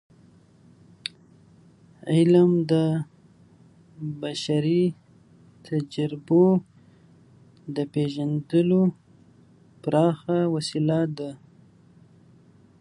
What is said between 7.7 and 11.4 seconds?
د پیژندلو پراخه وسیله ده.